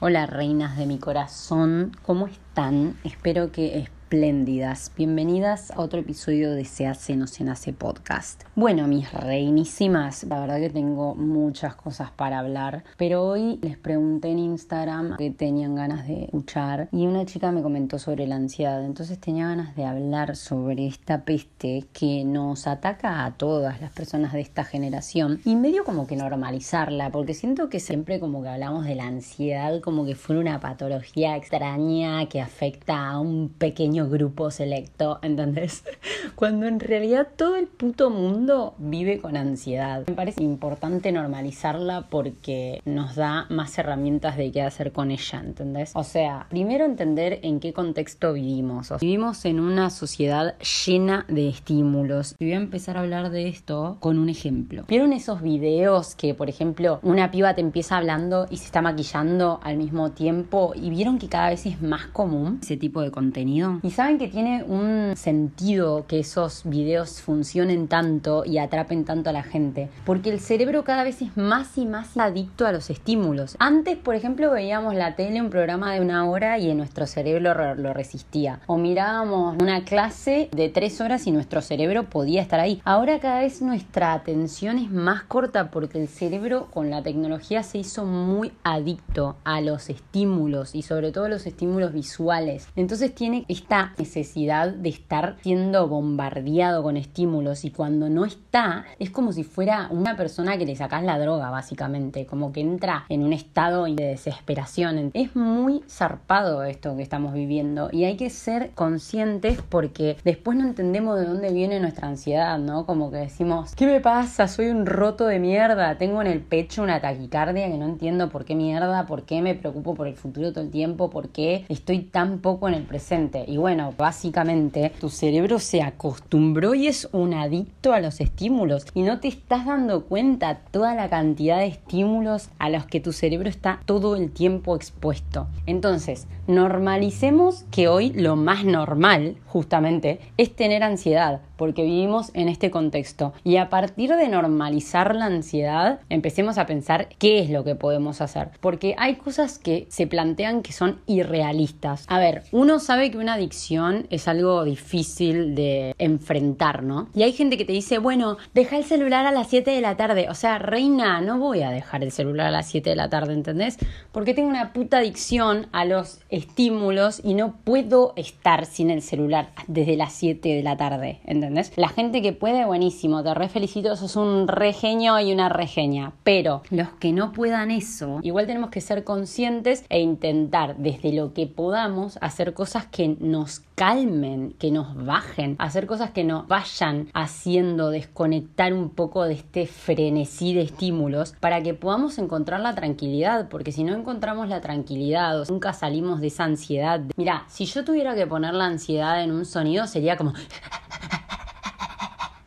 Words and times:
Hola 0.00 0.26
reinas 0.26 0.76
de 0.76 0.86
mi 0.86 0.98
corazón, 0.98 1.92
¿cómo 2.02 2.26
están? 2.26 2.98
Espero 3.04 3.52
que 3.52 3.78
espléndidas. 4.14 4.92
Bienvenidas 4.96 5.72
a 5.72 5.80
otro 5.80 5.98
episodio 5.98 6.52
de 6.52 6.64
Se 6.64 6.86
hace, 6.86 7.16
no 7.16 7.26
se 7.26 7.42
nace 7.42 7.72
podcast. 7.72 8.44
Bueno, 8.54 8.86
mis 8.86 9.12
reinísimas, 9.12 10.22
la 10.22 10.38
verdad 10.38 10.60
que 10.60 10.70
tengo 10.70 11.16
muchas 11.16 11.74
cosas 11.74 12.12
para 12.12 12.38
hablar, 12.38 12.84
pero 12.96 13.24
hoy 13.24 13.58
les 13.60 13.76
pregunté 13.76 14.28
en 14.28 14.38
Instagram 14.38 15.16
que 15.16 15.32
tenían 15.32 15.74
ganas 15.74 16.06
de 16.06 16.26
escuchar 16.26 16.88
y 16.92 17.08
una 17.08 17.26
chica 17.26 17.50
me 17.50 17.60
comentó 17.60 17.98
sobre 17.98 18.28
la 18.28 18.36
ansiedad, 18.36 18.84
entonces 18.84 19.18
tenía 19.18 19.48
ganas 19.48 19.74
de 19.74 19.84
hablar 19.84 20.36
sobre 20.36 20.86
esta 20.86 21.24
peste 21.24 21.84
que 21.92 22.24
nos 22.24 22.68
ataca 22.68 23.24
a 23.24 23.32
todas 23.32 23.80
las 23.80 23.90
personas 23.90 24.32
de 24.32 24.42
esta 24.42 24.62
generación 24.62 25.40
y 25.44 25.56
medio 25.56 25.82
como 25.82 26.06
que 26.06 26.14
normalizarla, 26.14 27.10
porque 27.10 27.34
siento 27.34 27.68
que 27.68 27.80
siempre 27.80 28.20
como 28.20 28.44
que 28.44 28.50
hablamos 28.50 28.84
de 28.84 28.94
la 28.94 29.06
ansiedad 29.06 29.80
como 29.80 30.06
que 30.06 30.14
fuera 30.14 30.40
una 30.40 30.60
patología 30.60 31.36
extraña 31.36 32.28
que 32.28 32.40
afecta 32.40 33.08
a 33.08 33.18
un 33.18 33.48
pequeño 33.48 34.03
grupo 34.08 34.50
selecto, 34.50 35.18
¿entendés? 35.22 35.84
Cuando 36.34 36.66
en 36.66 36.80
realidad 36.80 37.28
todo 37.36 37.56
el 37.56 37.66
puto 37.66 38.10
mundo 38.10 38.74
vive 38.78 39.20
con 39.20 39.36
ansiedad. 39.36 40.04
Me 40.06 40.14
parece 40.14 40.42
importante 40.42 41.12
normalizarla 41.12 42.08
porque 42.10 42.80
nos 42.84 43.14
da 43.16 43.46
más 43.50 43.76
herramientas 43.78 44.36
de 44.36 44.50
qué 44.52 44.62
hacer 44.62 44.92
con 44.92 45.10
ella, 45.10 45.40
¿entendés? 45.40 45.92
O 45.94 46.04
sea, 46.04 46.46
primero 46.50 46.84
entender 46.84 47.40
en 47.42 47.60
qué 47.60 47.72
contexto 47.72 48.32
vivimos. 48.32 48.92
vivimos 49.00 49.44
en 49.44 49.60
una 49.60 49.90
sociedad 49.90 50.56
llena 50.58 51.24
de 51.28 51.48
estímulos. 51.48 52.36
Y 52.38 52.44
voy 52.46 52.54
a 52.54 52.56
empezar 52.56 52.96
a 52.96 53.00
hablar 53.00 53.30
de 53.30 53.48
esto 53.48 53.96
con 54.00 54.18
un 54.18 54.28
ejemplo. 54.28 54.84
¿Vieron 54.88 55.12
esos 55.12 55.42
videos 55.42 56.14
que, 56.14 56.34
por 56.34 56.48
ejemplo, 56.48 57.00
una 57.02 57.30
piba 57.30 57.54
te 57.54 57.60
empieza 57.60 57.96
hablando 57.96 58.46
y 58.50 58.58
se 58.58 58.66
está 58.66 58.82
maquillando 58.82 59.60
al 59.62 59.76
mismo 59.76 60.10
tiempo 60.12 60.72
y 60.74 60.90
vieron 60.90 61.18
que 61.18 61.28
cada 61.28 61.50
vez 61.50 61.66
es 61.66 61.80
más 61.82 62.06
común 62.06 62.58
ese 62.62 62.76
tipo 62.76 63.00
de 63.00 63.10
contenido? 63.10 63.80
Saben 63.94 64.18
que 64.18 64.28
tiene 64.28 64.64
un 64.64 65.14
sentido 65.16 66.06
que 66.06 66.18
esos 66.18 66.62
videos 66.64 67.22
funcionen 67.22 67.86
tanto 67.86 68.44
y 68.44 68.58
atrapen 68.58 69.04
tanto 69.04 69.30
a 69.30 69.32
la 69.32 69.42
gente, 69.42 69.88
porque 70.04 70.30
el 70.30 70.40
cerebro 70.40 70.84
cada 70.84 71.04
vez 71.04 71.22
es 71.22 71.36
más 71.36 71.78
y 71.78 71.86
más 71.86 72.16
adicto 72.16 72.66
a 72.66 72.72
los 72.72 72.90
estímulos. 72.90 73.56
Antes, 73.58 73.96
por 73.96 74.16
ejemplo, 74.16 74.50
veíamos 74.50 74.94
la 74.94 75.14
tele, 75.14 75.40
un 75.40 75.50
programa 75.50 75.94
de 75.94 76.00
una 76.00 76.28
hora 76.28 76.58
y 76.58 76.70
en 76.70 76.76
nuestro 76.76 77.06
cerebro 77.06 77.74
lo 77.74 77.94
resistía. 77.94 78.60
O 78.66 78.76
mirábamos 78.76 79.56
una 79.62 79.84
clase 79.84 80.48
de 80.52 80.68
tres 80.68 81.00
horas 81.00 81.26
y 81.26 81.30
nuestro 81.30 81.62
cerebro 81.62 82.04
podía 82.04 82.42
estar 82.42 82.60
ahí. 82.60 82.82
Ahora 82.84 83.20
cada 83.20 83.40
vez 83.40 83.62
nuestra 83.62 84.12
atención 84.12 84.78
es 84.78 84.90
más 84.90 85.22
corta 85.22 85.70
porque 85.70 86.00
el 86.00 86.08
cerebro 86.08 86.66
con 86.72 86.90
la 86.90 87.02
tecnología 87.02 87.62
se 87.62 87.78
hizo 87.78 88.04
muy 88.04 88.52
adicto 88.64 89.36
a 89.44 89.60
los 89.60 89.88
estímulos 89.88 90.74
y 90.74 90.82
sobre 90.82 91.12
todo 91.12 91.28
los 91.28 91.46
estímulos 91.46 91.92
visuales. 91.92 92.66
Entonces 92.76 93.14
tiene 93.14 93.44
esta 93.48 93.73
necesidad 93.98 94.68
de 94.68 94.88
estar 94.88 95.36
siendo 95.42 95.88
bombardeado 95.88 96.82
con 96.82 96.96
estímulos 96.96 97.64
y 97.64 97.70
cuando 97.70 98.08
no 98.08 98.24
está 98.24 98.84
es 98.98 99.10
como 99.10 99.32
si 99.32 99.44
fuera 99.44 99.88
una 99.90 100.16
persona 100.16 100.56
que 100.56 100.66
le 100.66 100.76
sacas 100.76 101.02
la 101.02 101.18
droga 101.18 101.50
básicamente, 101.50 102.26
como 102.26 102.52
que 102.52 102.60
entra 102.60 103.04
en 103.08 103.22
un 103.22 103.32
estado 103.32 103.84
de 103.84 104.04
desesperación. 104.04 105.10
Es 105.14 105.34
muy 105.34 105.82
zarpado 105.88 106.64
esto 106.64 106.96
que 106.96 107.02
estamos 107.02 107.34
viviendo 107.34 107.88
y 107.92 108.04
hay 108.04 108.16
que 108.16 108.30
ser 108.30 108.70
conscientes 108.74 109.60
porque 109.68 110.16
después 110.24 110.56
no 110.56 110.64
entendemos 110.64 111.18
de 111.18 111.26
dónde 111.26 111.52
viene 111.52 111.80
nuestra 111.80 112.08
ansiedad, 112.08 112.58
¿no? 112.58 112.86
Como 112.86 113.10
que 113.10 113.18
decimos, 113.18 113.74
¿qué 113.74 113.86
me 113.86 114.00
pasa? 114.00 114.48
Soy 114.48 114.68
un 114.68 114.86
roto 114.86 115.26
de 115.26 115.38
mierda, 115.38 115.98
tengo 115.98 116.20
en 116.20 116.28
el 116.28 116.40
pecho 116.40 116.82
una 116.82 117.00
taquicardia 117.00 117.68
que 117.68 117.78
no 117.78 117.86
entiendo 117.86 118.28
por 118.28 118.44
qué 118.44 118.54
mierda, 118.54 119.06
por 119.06 119.24
qué 119.24 119.42
me 119.42 119.54
preocupo 119.54 119.94
por 119.94 120.06
el 120.06 120.16
futuro 120.16 120.52
todo 120.52 120.64
el 120.64 120.70
tiempo, 120.70 121.10
por 121.10 121.30
qué 121.30 121.64
estoy 121.68 122.00
tan 122.00 122.38
poco 122.38 122.68
en 122.68 122.74
el 122.74 122.82
presente. 122.84 123.44
Y 123.46 123.56
bueno, 123.64 123.94
básicamente 123.96 124.92
tu 125.00 125.08
cerebro 125.08 125.58
se 125.58 125.80
acostumbró 125.80 126.74
y 126.74 126.86
es 126.86 127.08
un 127.12 127.32
adicto 127.32 127.94
a 127.94 128.00
los 128.00 128.20
estímulos 128.20 128.84
y 128.92 129.00
no 129.00 129.20
te 129.20 129.28
estás 129.28 129.64
dando 129.64 130.04
cuenta 130.04 130.58
toda 130.70 130.94
la 130.94 131.08
cantidad 131.08 131.60
de 131.60 131.68
estímulos 131.68 132.50
a 132.58 132.68
los 132.68 132.84
que 132.84 133.00
tu 133.00 133.14
cerebro 133.14 133.48
está 133.48 133.80
todo 133.86 134.16
el 134.16 134.30
tiempo 134.30 134.76
expuesto. 134.76 135.46
Entonces, 135.64 136.26
normalicemos 136.46 137.64
que 137.70 137.88
hoy 137.88 138.12
lo 138.12 138.36
más 138.36 138.66
normal, 138.66 139.38
justamente, 139.46 140.20
es 140.36 140.54
tener 140.54 140.82
ansiedad 140.82 141.40
porque 141.56 141.82
vivimos 141.82 142.30
en 142.34 142.48
este 142.48 142.70
contexto. 142.70 143.32
Y 143.44 143.56
a 143.56 143.68
partir 143.68 144.10
de 144.10 144.28
normalizar 144.28 145.14
la 145.14 145.26
ansiedad, 145.26 146.00
empecemos 146.08 146.58
a 146.58 146.66
pensar 146.66 147.08
qué 147.18 147.40
es 147.40 147.50
lo 147.50 147.64
que 147.64 147.74
podemos 147.74 148.20
hacer. 148.20 148.50
Porque 148.60 148.94
hay 148.98 149.16
cosas 149.16 149.58
que 149.58 149.86
se 149.88 150.06
plantean 150.06 150.62
que 150.62 150.72
son 150.72 151.00
irrealistas. 151.06 152.04
A 152.08 152.18
ver, 152.18 152.42
uno 152.52 152.78
sabe 152.78 153.10
que 153.10 153.18
una 153.18 153.34
adicción 153.34 154.06
es 154.10 154.28
algo 154.28 154.64
difícil 154.64 155.54
de 155.54 155.94
enfrentar, 155.98 156.82
¿no? 156.82 157.08
Y 157.14 157.22
hay 157.22 157.32
gente 157.32 157.56
que 157.56 157.64
te 157.64 157.72
dice, 157.72 157.98
bueno, 157.98 158.36
deja 158.54 158.76
el 158.76 158.84
celular 158.84 159.26
a 159.26 159.32
las 159.32 159.48
7 159.48 159.70
de 159.70 159.80
la 159.80 159.96
tarde. 159.96 160.28
O 160.28 160.34
sea, 160.34 160.58
reina, 160.58 161.20
no 161.20 161.38
voy 161.38 161.62
a 161.62 161.70
dejar 161.70 162.02
el 162.02 162.12
celular 162.12 162.48
a 162.48 162.50
las 162.50 162.68
7 162.68 162.90
de 162.90 162.96
la 162.96 163.08
tarde, 163.08 163.32
¿entendés? 163.32 163.78
Porque 164.12 164.34
tengo 164.34 164.48
una 164.48 164.72
puta 164.72 164.98
adicción 164.98 165.66
a 165.72 165.84
los 165.84 166.20
estímulos 166.28 167.20
y 167.22 167.34
no 167.34 167.56
puedo 167.64 168.12
estar 168.16 168.66
sin 168.66 168.90
el 168.90 169.02
celular 169.02 169.50
desde 169.66 169.96
las 169.96 170.12
7 170.14 170.48
de 170.48 170.62
la 170.62 170.76
tarde, 170.76 171.20
¿entendés? 171.24 171.43
La 171.76 171.88
gente 171.88 172.22
que 172.22 172.32
puede, 172.32 172.64
buenísimo, 172.64 173.22
te 173.22 173.34
re 173.34 173.48
felicito, 173.48 173.96
sos 173.96 174.16
un 174.16 174.48
re 174.48 174.72
genio 174.72 175.18
y 175.20 175.32
una 175.32 175.48
regenia. 175.48 176.12
Pero 176.22 176.62
los 176.70 176.88
que 177.00 177.12
no 177.12 177.32
puedan 177.32 177.70
eso, 177.70 178.20
igual 178.22 178.46
tenemos 178.46 178.70
que 178.70 178.80
ser 178.80 179.04
conscientes 179.04 179.84
e 179.88 180.00
intentar 180.00 180.76
desde 180.76 181.12
lo 181.12 181.32
que 181.32 181.46
podamos 181.46 182.18
hacer 182.20 182.54
cosas 182.54 182.86
que 182.86 183.16
nos 183.20 183.60
calmen, 183.74 184.54
que 184.58 184.70
nos 184.70 185.04
bajen, 185.04 185.56
hacer 185.58 185.86
cosas 185.86 186.10
que 186.10 186.24
nos 186.24 186.46
vayan 186.46 187.08
haciendo 187.12 187.90
desconectar 187.90 188.72
un 188.72 188.90
poco 188.90 189.24
de 189.24 189.34
este 189.34 189.66
frenesí 189.66 190.54
de 190.54 190.62
estímulos 190.62 191.34
para 191.40 191.62
que 191.62 191.74
podamos 191.74 192.18
encontrar 192.18 192.60
la 192.60 192.74
tranquilidad, 192.74 193.48
porque 193.48 193.72
si 193.72 193.84
no 193.84 193.94
encontramos 193.94 194.48
la 194.48 194.60
tranquilidad 194.60 195.40
o 195.40 195.44
nunca 195.48 195.72
salimos 195.72 196.20
de 196.20 196.28
esa 196.28 196.44
ansiedad. 196.44 197.00
Mira, 197.16 197.44
si 197.48 197.64
yo 197.66 197.84
tuviera 197.84 198.14
que 198.14 198.26
poner 198.26 198.54
la 198.54 198.66
ansiedad 198.66 199.22
en 199.22 199.32
un 199.32 199.44
sonido 199.44 199.86
sería 199.86 200.16
como 200.16 200.32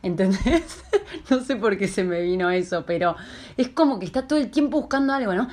¿Entendés? 0.02 0.84
no 1.30 1.40
sé 1.40 1.56
por 1.56 1.76
qué 1.76 1.88
se 1.88 2.04
me 2.04 2.22
vino 2.22 2.50
eso, 2.50 2.84
pero 2.86 3.16
es 3.56 3.68
como 3.68 3.98
que 3.98 4.06
está 4.06 4.26
todo 4.26 4.38
el 4.38 4.50
tiempo 4.50 4.80
buscando 4.80 5.12
algo, 5.12 5.34
¿no? 5.34 5.48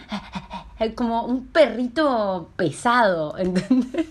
Como 0.93 1.25
un 1.25 1.47
perrito 1.47 2.51
pesado, 2.55 3.37
¿entendés? 3.39 4.07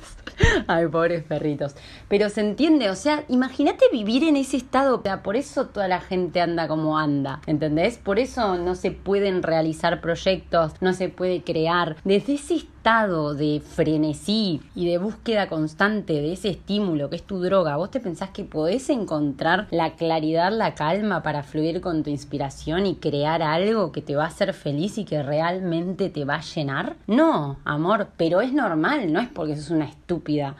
Ay, 0.66 0.88
pobres 0.88 1.22
perritos. 1.22 1.76
Pero 2.08 2.28
se 2.28 2.40
entiende, 2.40 2.90
o 2.90 2.96
sea, 2.96 3.24
imagínate 3.28 3.84
vivir 3.92 4.24
en 4.24 4.36
ese 4.36 4.56
estado. 4.56 5.02
Por 5.22 5.36
eso 5.36 5.66
toda 5.66 5.86
la 5.86 6.00
gente 6.00 6.40
anda 6.40 6.66
como 6.66 6.98
anda, 6.98 7.40
¿entendés? 7.46 7.98
Por 7.98 8.18
eso 8.18 8.56
no 8.56 8.74
se 8.74 8.90
pueden 8.90 9.44
realizar 9.44 10.00
proyectos, 10.00 10.72
no 10.80 10.92
se 10.92 11.08
puede 11.08 11.44
crear. 11.44 11.96
Desde 12.04 12.34
ese 12.34 12.56
estado 12.56 12.73
de 12.84 13.62
frenesí 13.64 14.60
y 14.74 14.86
de 14.86 14.98
búsqueda 14.98 15.48
constante 15.48 16.12
de 16.12 16.34
ese 16.34 16.50
estímulo 16.50 17.08
que 17.08 17.16
es 17.16 17.22
tu 17.22 17.40
droga, 17.40 17.76
¿vos 17.76 17.90
te 17.90 17.98
pensás 17.98 18.28
que 18.28 18.44
podés 18.44 18.90
encontrar 18.90 19.68
la 19.70 19.94
claridad, 19.94 20.52
la 20.52 20.74
calma 20.74 21.22
para 21.22 21.42
fluir 21.42 21.80
con 21.80 22.02
tu 22.02 22.10
inspiración 22.10 22.84
y 22.84 22.96
crear 22.96 23.40
algo 23.40 23.90
que 23.90 24.02
te 24.02 24.16
va 24.16 24.24
a 24.24 24.28
hacer 24.28 24.52
feliz 24.52 24.98
y 24.98 25.06
que 25.06 25.22
realmente 25.22 26.10
te 26.10 26.26
va 26.26 26.34
a 26.34 26.42
llenar? 26.42 26.96
No, 27.06 27.56
amor, 27.64 28.08
pero 28.18 28.42
es 28.42 28.52
normal, 28.52 29.10
no 29.10 29.18
es 29.18 29.28
porque 29.28 29.56
sos 29.56 29.70
una 29.70 29.86
estúpida 29.86 30.04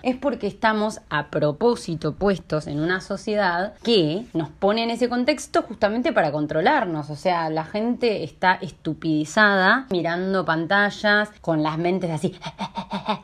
es 0.02 0.16
porque 0.16 0.46
estamos 0.46 1.00
a 1.10 1.28
propósito 1.28 2.14
puestos 2.14 2.66
en 2.66 2.80
una 2.80 3.00
sociedad 3.00 3.74
que 3.82 4.26
nos 4.32 4.48
pone 4.48 4.82
en 4.82 4.90
ese 4.90 5.08
contexto 5.08 5.62
justamente 5.62 6.12
para 6.12 6.32
controlarnos. 6.32 7.10
O 7.10 7.16
sea, 7.16 7.50
la 7.50 7.64
gente 7.64 8.24
está 8.24 8.54
estupidizada 8.54 9.86
mirando 9.90 10.44
pantallas 10.44 11.30
con 11.40 11.62
las 11.62 11.78
mentes 11.78 12.10
así, 12.14 12.34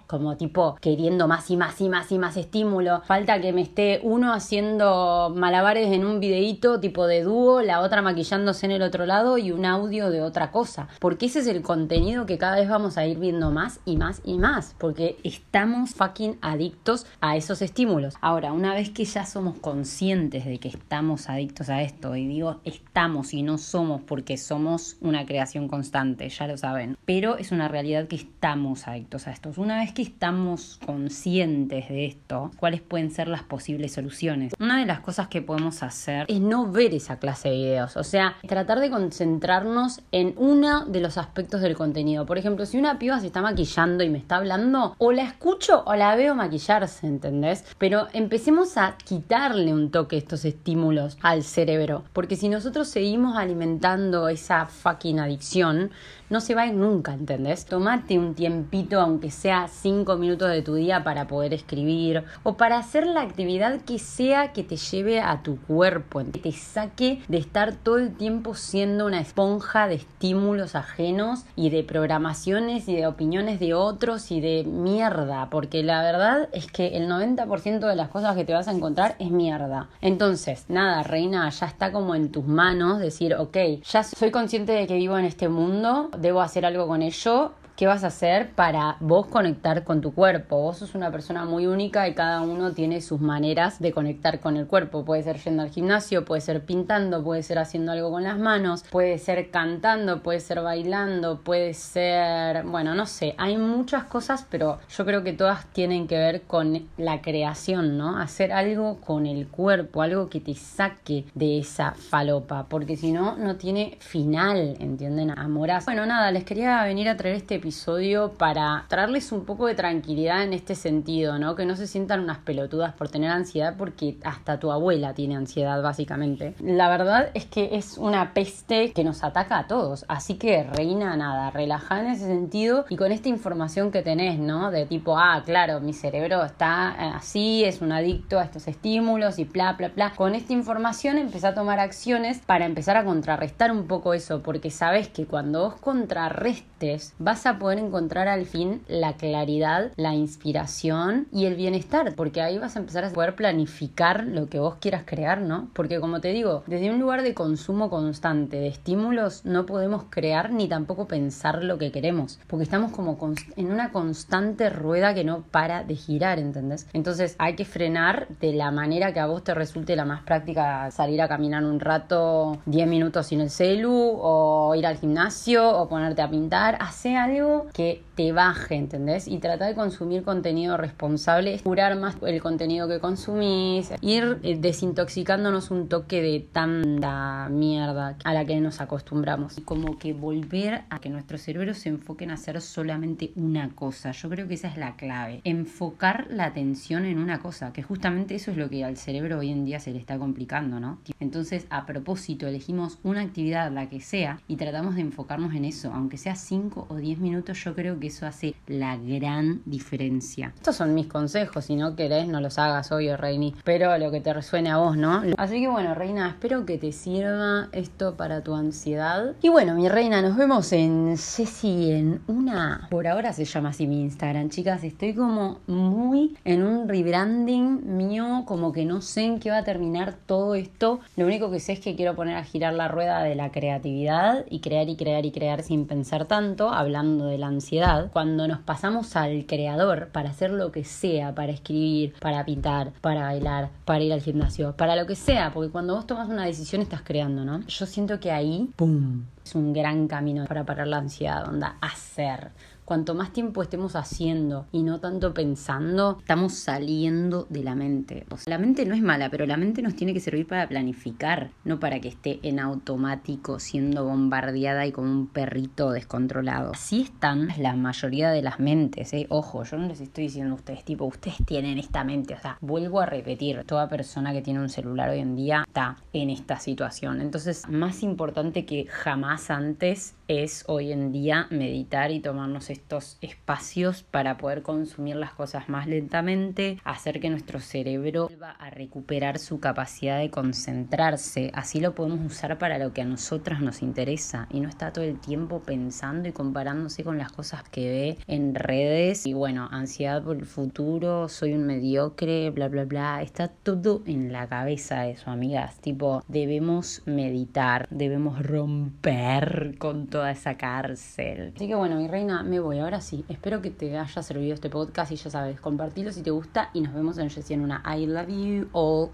como 0.07 0.37
tipo 0.37 0.77
queriendo 0.81 1.27
más 1.27 1.51
y 1.51 1.57
más 1.57 1.81
y 1.81 1.89
más 1.89 2.13
y 2.13 2.19
más 2.19 2.37
estímulo. 2.37 3.01
Falta 3.07 3.41
que 3.41 3.53
me 3.53 3.63
esté 3.63 4.01
uno 4.03 4.35
haciendo 4.35 5.33
malabares 5.35 5.91
en 5.93 6.05
un 6.05 6.21
videíto 6.21 6.81
tipo 6.81 7.07
de 7.07 7.23
dúo, 7.23 7.63
la 7.63 7.81
otra 7.81 8.03
maquillándose 8.03 8.67
en 8.67 8.73
el 8.73 8.83
otro 8.83 9.07
lado 9.07 9.39
y 9.39 9.53
un 9.53 9.65
audio 9.65 10.11
de 10.11 10.21
otra 10.21 10.51
cosa. 10.51 10.89
Porque 10.99 11.27
ese 11.27 11.41
es 11.41 11.47
el 11.47 11.63
contenido 11.63 12.27
que 12.27 12.37
cada 12.37 12.57
vez 12.57 12.69
vamos 12.69 12.99
a 12.99 13.07
ir 13.07 13.19
viendo 13.19 13.51
más 13.51 13.81
y 13.87 13.97
más 13.97 14.21
y 14.25 14.39
más. 14.39 14.75
Porque 14.79 15.17
estamos 15.25 15.95
fucking 15.95 16.11
fucking 16.11 16.39
adictos 16.41 17.07
a 17.21 17.37
esos 17.37 17.63
estímulos. 17.63 18.15
Ahora, 18.21 18.53
una 18.53 18.75
vez 18.75 18.91
que 18.91 19.05
ya 19.05 19.25
somos 19.25 19.59
conscientes 19.59 20.45
de 20.45 20.59
que 20.59 20.69
estamos 20.69 21.29
adictos 21.29 21.69
a 21.69 21.83
esto, 21.83 22.17
y 22.17 22.27
digo 22.27 22.61
estamos 22.65 23.33
y 23.33 23.43
no 23.43 23.59
somos 23.59 24.03
porque 24.03 24.37
somos 24.37 24.97
una 25.01 25.27
creación 25.27 25.69
constante, 25.69 26.29
ya 26.29 26.47
lo 26.47 26.57
saben, 26.57 26.97
pero 27.05 27.37
es 27.37 27.53
una 27.53 27.69
realidad 27.69 28.09
que 28.09 28.17
estamos 28.17 28.80
adictos 28.89 29.27
a 29.27 29.33
esto. 29.33 29.51
Una 29.57 29.81
vez 29.81 29.93
que 29.93 30.03
estamos 30.03 30.79
conscientes 30.85 31.89
de 31.89 32.07
esto, 32.07 32.51
¿cuáles 32.59 32.81
pueden 32.81 33.11
ser 33.11 33.29
las 33.29 33.43
posibles 33.43 33.93
soluciones? 33.93 34.55
Una 34.59 34.79
de 34.79 34.87
las 34.87 35.01
cosas 35.01 35.29
que 35.29 35.43
podemos 35.43 35.83
hacer 35.83 36.27
es 36.29 36.41
no 36.41 36.71
ver 36.71 36.95
esa 36.95 37.19
clase 37.19 37.49
de 37.49 37.55
videos, 37.57 37.97
o 37.97 38.05
sea, 38.05 38.37
tratar 38.47 38.81
de 38.81 38.91
concentrarnos 38.91 40.01
en 40.13 40.35
uno 40.37 40.85
de 40.87 41.01
los 41.01 41.19
aspectos 41.19 41.61
del 41.61 41.77
contenido. 41.77 42.27
Por 42.27 42.39
ejemplo, 42.39 42.67
si 42.67 42.79
una 42.79 42.99
piba 42.99 43.21
se 43.21 43.27
está 43.27 43.43
maquillando 43.43 44.05
y 44.05 44.11
me 44.11 44.19
está 44.19 44.37
hablando, 44.37 44.95
o 44.99 45.13
la 45.13 45.25
escucho 45.25 45.83
o 45.87 45.95
la 45.95 46.15
veo 46.17 46.35
maquillarse, 46.35 47.07
¿entendés? 47.07 47.65
Pero 47.79 48.09
empecemos 48.13 48.77
a 48.77 48.97
quitarle 49.05 49.73
un 49.73 49.91
toque 49.91 50.17
estos 50.17 50.45
estímulos 50.45 51.19
al 51.23 51.43
cerebro, 51.43 52.05
porque 52.13 52.37
si 52.37 52.49
nosotros 52.49 52.89
seguimos 52.89 53.37
alimentando 53.37 54.29
esa 54.29 54.67
fucking 54.67 55.21
adicción, 55.21 55.91
no 56.29 56.41
se 56.41 56.55
va 56.55 56.63
a 56.63 56.67
ir 56.67 56.75
nunca, 56.75 57.13
¿entendés? 57.13 57.67
Tomate 57.67 58.19
un 58.19 58.35
tiempito, 58.71 59.01
aunque 59.01 59.31
sea 59.31 59.69
cinco 59.69 60.17
minutos 60.17 60.49
de 60.51 60.63
tu 60.63 60.75
día, 60.75 61.03
para 61.03 61.27
poder 61.27 61.53
escribir 61.53 62.25
o 62.43 62.57
para 62.57 62.79
hacer 62.79 63.07
la 63.07 63.23
actividad 63.23 63.81
que 63.81 63.99
sea 63.99 64.53
que 64.53 64.63
te 64.63 64.77
lleve 64.77 65.21
a 65.21 65.43
tu 65.43 65.61
cuerpo, 65.61 66.23
que 66.33 66.39
te 66.39 66.53
saque 66.53 67.21
de 67.29 67.39
estar 67.39 67.75
todo 67.75 67.99
el 67.99 68.15
tiempo 68.15 68.55
siendo 68.55 69.07
una 69.07 69.21
esponja 69.21 69.89
de 69.89 69.97
estímulos 69.97 70.75
ajenos 70.75 71.45
y 71.57 71.71
de 71.71 71.83
programaciones 71.83 72.89
y 72.89 72.95
de 72.95 73.07
opiniones 73.07 73.59
de 73.59 73.75
otros 73.75 74.31
y 74.31 74.41
de 74.41 74.65
mierda, 74.65 75.49
porque 75.51 75.83
la 75.83 76.03
verdad 76.03 76.49
es 76.53 76.71
que 76.71 76.97
el 76.97 77.09
90% 77.09 77.81
de 77.81 77.97
las 77.97 78.09
cosas 78.09 78.37
que 78.37 78.45
te 78.45 78.53
vas 78.53 78.69
a 78.69 78.73
encontrar 78.73 79.17
es 79.19 79.31
mierda. 79.31 79.89
Entonces, 80.01 80.67
nada, 80.69 81.03
reina, 81.03 81.49
ya 81.51 81.67
está 81.67 81.91
como 81.93 82.15
en 82.15 82.31
tus 82.31 82.47
manos 82.47 83.01
decir, 83.01 83.35
ok, 83.35 83.57
ya 83.85 84.05
soy 84.05 84.31
consciente 84.31 84.73
de 84.73 84.87
que 84.87 84.95
vivo 84.95 85.19
en 85.19 85.25
este 85.25 85.49
mundo, 85.49 86.11
debo 86.17 86.41
hacer 86.41 86.65
algo 86.65 86.87
con 86.87 87.03
ello 87.03 87.53
qué 87.77 87.87
vas 87.87 88.05
a 88.05 88.09
hacer 88.09 88.51
para 88.51 88.97
vos 89.01 89.27
conectar 89.27 89.85
con 89.85 90.01
tu 90.01 90.13
cuerpo. 90.13 90.61
Vos 90.61 90.79
sos 90.79 90.95
una 90.95 91.11
persona 91.11 91.45
muy 91.45 91.67
única 91.67 92.09
y 92.09 92.15
cada 92.15 92.43
uno 92.43 92.73
tiene 92.73 93.01
sus 93.01 93.21
maneras 93.21 93.81
de 93.81 93.93
conectar 93.93 94.41
con 94.41 94.57
el 94.57 94.67
cuerpo. 94.67 95.05
Puede 95.05 95.23
ser 95.23 95.39
yendo 95.39 95.63
al 95.63 95.71
gimnasio, 95.71 96.25
puede 96.25 96.41
ser 96.41 96.65
pintando, 96.65 97.23
puede 97.23 97.43
ser 97.43 97.59
haciendo 97.59 97.93
algo 97.93 98.11
con 98.11 98.25
las 98.25 98.39
manos, 98.39 98.85
puede 98.91 99.19
ser 99.19 99.51
cantando, 99.51 100.23
puede 100.23 100.41
ser 100.41 100.61
bailando, 100.61 101.41
puede 101.41 101.75
ser, 101.75 102.65
bueno, 102.65 102.95
no 102.95 103.07
sé, 103.07 103.35
hay 103.39 103.57
muchas 103.57 104.05
cosas, 104.05 104.47
pero 104.51 104.79
yo 104.89 105.05
creo 105.05 105.23
que 105.23 105.33
todas 105.33 105.67
tienen 105.73 106.07
que 106.07 106.19
ver 106.19 106.43
con 106.43 106.89
la 106.97 107.23
creación, 107.23 107.97
¿no? 107.97 108.19
Hacer 108.19 108.53
algo 108.53 109.01
con 109.01 109.27
el 109.27 109.49
cuerpo, 109.49 110.03
algo 110.03 110.29
que 110.29 110.41
te 110.41 110.55
saque 110.55 111.25
de 111.35 111.59
esa 111.59 111.93
falopa, 111.93 112.67
porque 112.69 112.97
si 112.97 113.13
no, 113.13 113.37
no 113.37 113.57
tiene 113.57 113.99
final, 114.01 114.77
¿entienden? 114.81 115.31
Amoraz. 115.31 115.85
Bueno, 115.85 116.07
nada, 116.07 116.31
les 116.31 116.45
quería 116.45 116.83
venir 116.85 117.09
a 117.09 117.17
traer 117.17 117.37
este 117.37 117.60
episodio 117.61 118.33
para 118.33 118.87
traerles 118.89 119.33
un 119.33 119.45
poco 119.45 119.67
de 119.67 119.75
tranquilidad 119.75 120.43
en 120.43 120.55
este 120.55 120.75
sentido, 120.75 121.39
¿no? 121.39 121.55
Que 121.55 121.67
no 121.67 121.77
se 121.77 121.87
sientan 121.87 122.21
unas 122.21 122.39
pelotudas 122.39 122.95
por 122.95 123.09
tener 123.09 123.31
ansiedad 123.31 123.75
porque 123.77 124.17
hasta 124.25 124.59
tu 124.59 124.73
abuela 124.73 125.13
tiene 125.13 125.37
ansiedad 125.37 125.83
básicamente. 125.83 126.55
La 126.61 126.89
verdad 126.89 127.31
es 127.35 127.45
que 127.45 127.77
es 127.77 127.99
una 127.99 128.33
peste 128.33 128.93
que 128.93 129.05
nos 129.05 129.23
ataca 129.23 129.59
a 129.59 129.67
todos, 129.67 130.07
así 130.09 130.35
que 130.35 130.65
reina 130.65 131.17
nada, 131.17 131.51
relaja 131.51 132.01
en 132.01 132.07
ese 132.07 132.27
sentido 132.27 132.87
y 132.89 132.97
con 132.97 133.13
esta 133.13 133.29
información 133.29 133.91
que 133.91 134.03
tenés, 134.03 134.39
¿no? 134.39 134.71
De 134.71 134.87
tipo, 134.87 135.19
ah, 135.19 135.43
claro, 135.45 135.81
mi 135.81 135.93
cerebro 135.93 136.43
está 136.43 136.97
eh, 136.99 137.13
así, 137.15 137.65
es 137.65 137.83
un 137.83 137.93
adicto 137.93 138.39
a 138.39 138.45
estos 138.45 138.67
estímulos 138.69 139.39
y 139.39 139.45
bla, 139.45 139.75
bla, 139.75 139.89
bla. 139.89 140.13
Con 140.17 140.35
esta 140.35 140.55
información 140.55 141.19
empecé 141.19 141.47
a 141.47 141.55
tomar 141.55 141.79
acciones 141.79 142.39
para 142.39 142.65
empezar 142.65 142.97
a 142.97 143.05
contrarrestar 143.05 143.71
un 143.71 143.87
poco 143.87 144.15
eso, 144.15 144.41
porque 144.43 144.71
sabes 144.71 145.09
que 145.09 145.27
cuando 145.27 145.61
vos 145.61 145.75
contrarrestes 145.75 147.15
vas 147.19 147.47
a 147.47 147.50
poder 147.59 147.79
encontrar 147.79 148.29
al 148.29 148.47
fin 148.47 148.83
la 148.89 149.15
claridad, 149.15 149.93
la 149.97 150.15
inspiración 150.15 151.27
y 151.33 151.47
el 151.47 151.55
bienestar, 151.55 152.15
porque 152.15 152.43
ahí 152.43 152.59
vas 152.59 152.77
a 152.77 152.81
empezar 152.81 153.05
a 153.05 153.11
poder 153.11 153.35
planificar 153.35 154.25
lo 154.25 154.49
que 154.49 154.59
vos 154.59 154.77
quieras 154.81 155.03
crear, 155.05 155.41
¿no? 155.41 155.69
Porque 155.75 156.01
como 156.01 156.21
te 156.21 156.29
digo, 156.29 156.63
desde 156.67 156.91
un 156.91 157.01
lugar 157.01 157.23
de 157.23 157.35
consumo 157.35 157.91
constante, 157.91 158.59
de 158.59 158.69
estímulos, 158.69 159.45
no 159.45 159.67
podemos 159.67 160.05
crear 160.11 160.53
ni 160.53 160.69
tampoco 160.69 161.07
pensar 161.07 161.65
lo 161.65 161.79
que 161.79 161.91
queremos, 161.91 162.39
porque 162.47 162.65
estamos 162.65 162.93
como 162.93 163.19
en 163.57 163.73
una 163.73 163.93
constante 163.93 164.71
rueda 164.71 165.15
que 165.15 165.25
no 165.25 165.43
para 165.51 165.85
de 165.85 165.95
girar, 165.97 166.39
¿entendés? 166.39 166.87
Entonces 166.93 167.37
hay 167.39 167.55
que 167.55 167.65
frenar 167.65 168.29
de 168.41 168.53
la 168.53 168.71
manera 168.71 169.13
que 169.13 169.21
a 169.21 169.27
vos 169.27 169.45
te 169.45 169.55
resulte 169.55 169.97
la 169.97 170.05
más 170.05 170.23
práctica, 170.23 170.91
salir 170.91 171.21
a 171.23 171.29
caminar 171.29 171.65
un 171.65 171.81
rato, 171.81 172.59
10 172.67 172.89
minutos 172.89 173.27
sin 173.27 173.41
el 173.41 173.51
celu, 173.51 173.93
o 173.93 174.75
ir 174.75 174.87
al 174.87 174.97
gimnasio, 174.97 175.69
o 175.69 175.89
ponerte 175.89 176.23
a 176.23 176.31
pintar, 176.31 176.77
hace 176.81 177.17
algo 177.17 177.40
que 177.73 178.03
te 178.15 178.33
baje, 178.33 178.75
¿entendés? 178.75 179.29
Y 179.29 179.39
tratar 179.39 179.69
de 179.69 179.75
consumir 179.75 180.23
contenido 180.23 180.77
responsable, 180.77 181.59
curar 181.63 181.99
más 181.99 182.17
el 182.23 182.41
contenido 182.41 182.89
que 182.89 183.01
consumís, 183.01 183.93
ir 184.01 184.39
eh, 184.43 184.59
desintoxicándonos 184.59 185.71
un 185.71 185.89
toque 185.89 186.21
de 186.21 186.41
tanta 186.41 187.49
mierda 187.51 188.17
a 188.25 188.35
la 188.35 188.45
que 188.45 188.61
nos 188.61 188.81
acostumbramos. 188.81 189.59
Y 189.59 189.63
como 189.63 189.99
que 189.99 190.13
volver 190.13 190.83
a 190.91 191.01
que 191.01 191.09
nuestros 191.09 191.41
cerebros 191.41 191.79
se 191.79 191.89
enfoquen 191.89 192.31
a 192.31 192.35
hacer 192.35 192.61
solamente 192.61 193.33
una 193.37 193.71
cosa. 193.71 194.13
Yo 194.13 194.29
creo 194.29 194.47
que 194.47 194.55
esa 194.55 194.69
es 194.69 194.77
la 194.77 194.97
clave. 194.97 195.41
Enfocar 195.45 196.27
la 196.31 196.45
atención 196.45 197.05
en 197.05 197.19
una 197.19 197.41
cosa, 197.41 197.73
que 197.73 197.83
justamente 197.83 198.35
eso 198.35 198.51
es 198.51 198.57
lo 198.57 198.69
que 198.69 198.85
al 198.85 198.97
cerebro 198.97 199.39
hoy 199.39 199.51
en 199.51 199.65
día 199.65 199.81
se 199.81 199.93
le 199.93 199.99
está 199.99 200.19
complicando, 200.19 200.81
¿no? 200.81 200.99
Entonces, 201.21 201.67
a 201.71 201.87
propósito, 201.87 202.47
elegimos 202.47 202.99
una 203.03 203.23
actividad, 203.23 203.71
la 203.73 203.89
que 203.89 204.01
sea, 204.01 204.41
y 204.47 204.57
tratamos 204.57 204.95
de 204.95 205.03
enfocarnos 205.03 205.55
en 205.55 205.65
eso, 205.65 205.93
aunque 205.93 206.19
sea 206.19 206.35
5 206.35 206.87
o 206.89 206.97
10 206.97 207.19
minutos 207.19 207.30
yo 207.39 207.75
creo 207.75 207.99
que 207.99 208.09
eso 208.09 208.27
hace 208.27 208.55
la 208.67 208.97
gran 208.97 209.63
diferencia. 209.65 210.53
Estos 210.57 210.77
son 210.77 210.95
mis 210.95 211.07
consejos, 211.07 211.65
si 211.65 211.77
no 211.77 211.97
querés 211.97 212.29
no 212.29 212.41
los 212.41 212.59
hagas, 212.59 212.93
obvio, 212.93 213.17
Reini, 213.17 213.55
pero 213.65 213.97
lo 213.99 214.11
que 214.11 214.21
te 214.21 214.33
resuene 214.33 214.71
a 214.71 214.79
vos, 214.79 214.97
¿no? 214.97 215.23
Así 215.37 215.61
que 215.61 215.69
bueno, 215.69 215.95
Reina, 215.95 216.29
espero 216.29 216.65
que 216.67 216.79
te 216.79 216.93
sirva 216.93 217.69
esto 217.73 218.17
para 218.17 218.43
tu 218.43 218.55
ansiedad. 218.55 219.35
Y 219.43 219.49
bueno, 219.49 219.75
mi 219.75 219.89
reina, 219.89 220.23
nos 220.23 220.37
vemos 220.37 220.73
en 220.73 221.17
Ceci 221.17 221.91
en 221.93 222.21
una... 222.27 222.89
Por 222.91 223.07
ahora 223.07 223.33
se 223.33 223.45
llama 223.45 223.71
así 223.71 223.87
mi 223.87 224.03
Instagram, 224.03 224.49
chicas, 224.51 224.85
estoy 224.85 225.15
como 225.15 225.61
muy 225.67 226.37
en 226.45 226.63
un 226.63 226.89
rebranding 226.89 227.97
mío, 227.97 228.45
como 228.47 228.73
que 228.73 228.85
no 228.85 229.01
sé 229.01 229.23
en 229.23 229.41
qué 229.41 229.51
va 229.51 229.59
a 229.59 229.65
terminar 229.65 230.15
todo 230.27 230.55
esto. 230.55 231.01
Lo 231.17 231.27
único 231.27 231.51
que 231.51 231.61
sé 231.61 231.73
es 231.73 231.81
que 231.81 231.97
quiero 231.97 232.15
poner 232.15 232.37
a 232.37 232.45
girar 232.45 232.75
la 232.75 232.89
rueda 232.89 233.23
de 233.23 233.35
la 233.35 233.51
creatividad 233.51 234.45
y 234.49 234.61
crear 234.61 234.89
y 234.89 234.97
crear 234.97 235.25
y 235.27 235.33
crear 235.33 235.63
sin 235.63 235.87
pensar 235.87 236.27
tanto, 236.27 236.71
hablando 236.71 237.20
de 237.27 237.39
la 237.39 237.47
ansiedad, 237.47 238.11
cuando 238.13 238.47
nos 238.49 238.61
pasamos 238.61 239.17
al 239.17 239.47
creador 239.47 240.09
para 240.09 240.31
hacer 240.31 240.51
lo 240.51 240.73
que 240.73 240.85
sea, 240.85 241.35
para 241.35 241.53
escribir, 241.53 242.15
para 242.21 242.45
pintar, 242.45 242.93
para 243.01 243.23
bailar, 243.23 243.71
para 243.85 244.03
ir 244.03 244.13
al 244.13 244.23
gimnasio, 244.23 244.77
para 244.77 244.97
lo 244.97 245.07
que 245.07 245.17
sea, 245.17 245.53
porque 245.53 245.71
cuando 245.71 245.95
vos 245.95 246.07
tomas 246.07 246.29
una 246.29 246.45
decisión 246.45 246.83
estás 246.83 247.03
creando, 247.03 247.45
¿no? 247.45 247.61
Yo 247.67 247.87
siento 247.87 248.21
que 248.21 248.31
ahí, 248.31 248.71
¡pum! 248.77 249.25
Es 249.45 249.55
un 249.55 249.73
gran 249.73 250.07
camino 250.07 250.45
para 250.47 250.65
parar 250.65 250.87
la 250.87 250.99
ansiedad, 250.99 251.49
onda, 251.49 251.77
hacer 251.81 252.51
cuanto 252.91 253.15
más 253.15 253.33
tiempo 253.33 253.63
estemos 253.63 253.95
haciendo 253.95 254.67
y 254.73 254.83
no 254.83 254.99
tanto 254.99 255.33
pensando, 255.33 256.17
estamos 256.19 256.55
saliendo 256.55 257.47
de 257.49 257.63
la 257.63 257.77
mente. 257.77 258.27
la 258.47 258.59
mente 258.59 258.85
no 258.85 258.97
es 258.97 259.01
mala, 259.01 259.31
pero 259.31 259.47
la 259.47 259.57
mente 259.57 259.81
nos 259.81 259.95
tiene 259.95 260.13
que 260.13 260.19
servir 260.19 260.49
para 260.49 260.67
planificar, 260.67 261.53
no 261.63 261.79
para 261.79 262.01
que 262.01 262.09
esté 262.09 262.41
en 262.43 262.59
automático 262.59 263.61
siendo 263.61 264.07
bombardeada 264.07 264.89
y 264.89 264.91
como 264.91 265.09
un 265.09 265.29
perrito 265.29 265.93
descontrolado. 265.93 266.73
Así 266.73 267.03
están 267.03 267.51
la 267.59 267.77
mayoría 267.77 268.33
de 268.33 268.43
las 268.43 268.59
mentes, 268.59 269.13
¿eh? 269.13 269.27
Ojo, 269.29 269.63
yo 269.63 269.79
no 269.79 269.87
les 269.87 270.01
estoy 270.01 270.25
diciendo 270.25 270.55
a 270.55 270.57
ustedes, 270.57 270.85
tipo, 270.85 271.05
ustedes 271.05 271.37
tienen 271.47 271.79
esta 271.79 272.03
mente. 272.03 272.35
O 272.35 272.41
sea, 272.41 272.59
vuelvo 272.61 273.01
a 273.01 273.07
repetir, 273.07 273.63
toda 273.69 273.89
persona 273.89 274.33
que 274.33 274.43
tiene 274.43 274.59
un 274.59 274.69
celular 274.69 275.11
hoy 275.11 275.21
en 275.21 275.37
día 275.37 275.63
está 275.65 275.97
en 276.13 276.29
esta 276.29 276.59
situación. 276.59 277.21
Entonces, 277.21 277.69
más 277.69 278.03
importante 278.03 278.67
que 278.67 278.87
jamás 278.87 279.49
antes 279.53 280.17
es 280.27 280.65
hoy 280.67 280.91
en 280.91 281.13
día 281.13 281.47
meditar 281.51 282.11
y 282.11 282.19
tomarnos 282.19 282.71
estos 282.81 283.19
espacios 283.21 284.03
para 284.03 284.39
poder 284.39 284.63
consumir 284.63 285.17
las 285.17 285.33
cosas 285.33 285.69
más 285.69 285.87
lentamente, 285.87 286.79
hacer 286.85 287.21
que 287.21 287.31
nuestro 287.31 287.61
cerebro 287.61 288.29
vuelva 288.29 288.51
a 288.53 288.71
recuperar 288.71 289.39
su 289.39 289.61
capacidad 289.61 290.19
de 290.19 290.31
concentrarse. 290.31 291.51
Así 291.55 291.81
lo 291.81 291.95
podemos 291.95 292.25
usar 292.25 292.59
para 292.59 292.79
lo 292.79 292.93
que 292.93 293.03
a 293.03 293.05
nosotras 293.05 293.61
nos 293.61 293.83
interesa 293.83 294.47
y 294.51 294.61
no 294.61 294.69
está 294.69 294.93
todo 294.93 295.05
el 295.05 295.21
tiempo 295.21 295.61
pensando 295.61 296.29
y 296.29 296.33
comparándose 296.33 297.05
con 297.05 297.19
las 297.19 297.33
cosas 297.33 297.63
que 297.65 297.91
ve 297.91 298.19
en 298.27 298.55
redes. 298.55 299.27
Y 299.27 299.35
bueno, 299.35 299.69
ansiedad 299.71 300.23
por 300.23 300.37
el 300.37 300.47
futuro, 300.47 301.29
soy 301.29 301.53
un 301.53 301.67
mediocre, 301.67 302.51
bla, 302.51 302.69
bla, 302.69 302.85
bla. 302.85 303.23
Está 303.23 303.49
todo 303.49 304.03
en 304.07 304.33
la 304.33 304.49
cabeza 304.49 305.07
eso, 305.07 305.31
amigas. 305.31 305.81
Tipo, 305.81 306.23
debemos 306.29 307.03
meditar, 307.07 307.87
debemos 307.91 308.43
romper 308.45 309.77
con 309.79 310.07
toda 310.07 310.31
esa 310.31 310.57
cárcel. 310.57 311.53
Así 311.55 311.69
que 311.69 311.75
bueno, 311.75 311.97
mi 311.97 312.09
reina, 312.09 312.43
me 312.43 312.61
voy 312.61 312.70
fue. 312.71 312.81
Ahora 312.81 313.01
sí, 313.01 313.25
espero 313.29 313.61
que 313.61 313.71
te 313.71 313.99
haya 313.99 314.23
servido 314.23 314.55
este 314.55 314.71
podcast 314.71 315.11
y 315.11 315.17
ya 315.17 315.29
sabes, 315.29 315.61
compartilo 315.61 316.13
si 316.13 316.23
te 316.23 316.31
gusta 316.31 316.71
y 316.73 316.83
nos 316.83 316.95
vemos 316.95 317.19
en 317.19 317.29
Jessie 317.29 317.55
en 317.55 317.63
una 317.63 317.83
I 317.85 318.07
love 318.07 318.29
you 318.29 318.69
all. 318.73 319.09